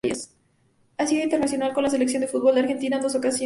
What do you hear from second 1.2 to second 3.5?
internacional con la Selección de fútbol de Argentina en dos ocasiones.